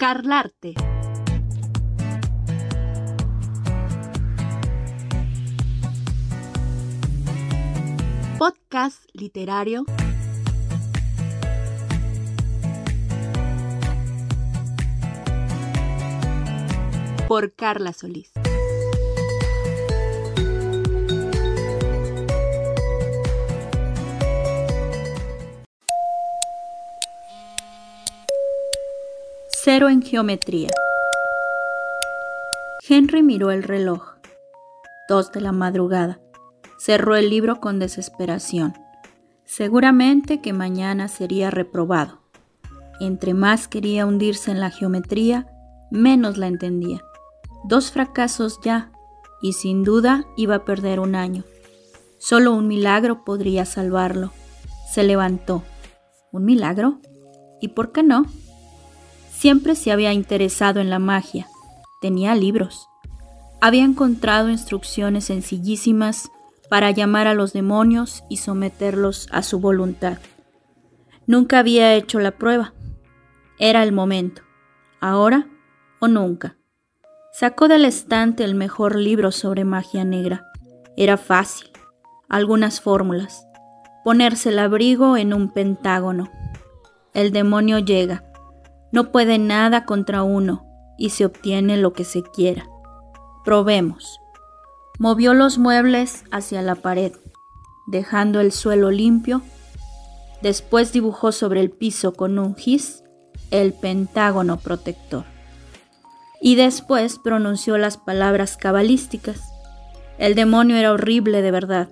Carlarte. 0.00 0.72
Podcast 8.38 9.04
literario. 9.12 9.84
Por 17.28 17.52
Carla 17.52 17.92
Solís. 17.92 18.32
Cero 29.62 29.90
en 29.90 30.00
geometría. 30.00 30.70
Henry 32.88 33.22
miró 33.22 33.50
el 33.50 33.62
reloj. 33.62 34.14
Dos 35.06 35.32
de 35.32 35.42
la 35.42 35.52
madrugada. 35.52 36.18
Cerró 36.78 37.14
el 37.14 37.28
libro 37.28 37.60
con 37.60 37.78
desesperación. 37.78 38.72
Seguramente 39.44 40.40
que 40.40 40.54
mañana 40.54 41.08
sería 41.08 41.50
reprobado. 41.50 42.22
Entre 43.00 43.34
más 43.34 43.68
quería 43.68 44.06
hundirse 44.06 44.50
en 44.50 44.60
la 44.60 44.70
geometría, 44.70 45.46
menos 45.90 46.38
la 46.38 46.46
entendía. 46.46 47.02
Dos 47.64 47.92
fracasos 47.92 48.60
ya, 48.64 48.92
y 49.42 49.52
sin 49.52 49.84
duda 49.84 50.24
iba 50.38 50.54
a 50.54 50.64
perder 50.64 51.00
un 51.00 51.14
año. 51.14 51.44
Solo 52.16 52.54
un 52.54 52.66
milagro 52.66 53.26
podría 53.26 53.66
salvarlo. 53.66 54.32
Se 54.90 55.02
levantó. 55.02 55.62
¿Un 56.32 56.46
milagro? 56.46 57.00
¿Y 57.60 57.68
por 57.68 57.92
qué 57.92 58.02
no? 58.02 58.24
Siempre 59.40 59.74
se 59.74 59.90
había 59.90 60.12
interesado 60.12 60.80
en 60.80 60.90
la 60.90 60.98
magia. 60.98 61.48
Tenía 62.02 62.34
libros. 62.34 62.90
Había 63.62 63.84
encontrado 63.84 64.50
instrucciones 64.50 65.24
sencillísimas 65.24 66.30
para 66.68 66.90
llamar 66.90 67.26
a 67.26 67.32
los 67.32 67.54
demonios 67.54 68.22
y 68.28 68.36
someterlos 68.36 69.28
a 69.32 69.42
su 69.42 69.58
voluntad. 69.58 70.18
Nunca 71.26 71.58
había 71.58 71.94
hecho 71.94 72.20
la 72.20 72.32
prueba. 72.32 72.74
Era 73.58 73.82
el 73.82 73.92
momento. 73.92 74.42
Ahora 75.00 75.46
o 76.00 76.08
nunca. 76.08 76.58
Sacó 77.32 77.66
del 77.66 77.86
estante 77.86 78.44
el 78.44 78.54
mejor 78.54 78.94
libro 78.94 79.32
sobre 79.32 79.64
magia 79.64 80.04
negra. 80.04 80.44
Era 80.98 81.16
fácil. 81.16 81.70
Algunas 82.28 82.82
fórmulas. 82.82 83.46
Ponerse 84.04 84.50
el 84.50 84.58
abrigo 84.58 85.16
en 85.16 85.32
un 85.32 85.50
pentágono. 85.50 86.30
El 87.14 87.32
demonio 87.32 87.78
llega 87.78 88.29
no 88.92 89.12
puede 89.12 89.38
nada 89.38 89.84
contra 89.84 90.22
uno 90.22 90.66
y 90.98 91.10
se 91.10 91.24
obtiene 91.24 91.76
lo 91.76 91.92
que 91.92 92.04
se 92.04 92.22
quiera. 92.22 92.68
Probemos. 93.44 94.20
Movió 94.98 95.32
los 95.32 95.58
muebles 95.58 96.24
hacia 96.30 96.60
la 96.60 96.74
pared, 96.74 97.12
dejando 97.86 98.40
el 98.40 98.52
suelo 98.52 98.90
limpio. 98.90 99.42
Después 100.42 100.92
dibujó 100.92 101.32
sobre 101.32 101.60
el 101.60 101.70
piso 101.70 102.12
con 102.12 102.38
un 102.38 102.54
gis 102.54 103.02
el 103.50 103.72
pentágono 103.72 104.58
protector. 104.58 105.24
Y 106.40 106.54
después 106.54 107.18
pronunció 107.18 107.78
las 107.78 107.96
palabras 107.96 108.56
cabalísticas. 108.56 109.40
El 110.18 110.34
demonio 110.34 110.76
era 110.76 110.92
horrible 110.92 111.42
de 111.42 111.50
verdad, 111.50 111.88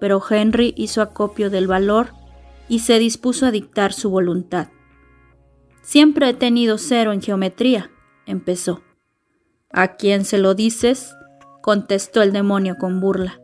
pero 0.00 0.22
Henry 0.28 0.74
hizo 0.76 1.02
acopio 1.02 1.50
del 1.50 1.66
valor 1.66 2.12
y 2.68 2.80
se 2.80 2.98
dispuso 2.98 3.46
a 3.46 3.50
dictar 3.50 3.92
su 3.92 4.10
voluntad. 4.10 4.68
Siempre 5.86 6.30
he 6.30 6.34
tenido 6.34 6.78
cero 6.78 7.12
en 7.12 7.22
geometría, 7.22 7.92
empezó. 8.26 8.82
¿A 9.70 9.94
quién 9.94 10.24
se 10.24 10.36
lo 10.36 10.54
dices? 10.54 11.14
contestó 11.62 12.22
el 12.22 12.32
demonio 12.32 12.74
con 12.76 13.00
burla, 13.00 13.40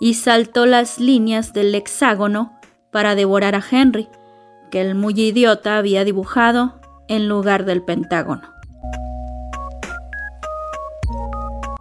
y 0.00 0.14
saltó 0.14 0.64
las 0.64 0.98
líneas 0.98 1.52
del 1.52 1.74
hexágono 1.74 2.58
para 2.90 3.14
devorar 3.14 3.54
a 3.54 3.62
Henry, 3.70 4.08
que 4.70 4.80
el 4.80 4.94
muy 4.94 5.12
idiota 5.20 5.76
había 5.76 6.04
dibujado 6.04 6.80
en 7.06 7.28
lugar 7.28 7.66
del 7.66 7.84
pentágono. 7.84 8.50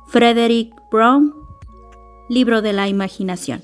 Frederick 0.09 0.74
Brown, 0.92 1.34
Libro 2.28 2.62
de 2.62 2.74
la 2.74 2.90
Imaginación. 2.90 3.64